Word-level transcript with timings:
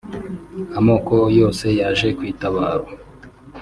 amoko 0.79 1.15
yose 1.39 1.65
yaje 1.79 2.07
kwitabaro 2.17 2.85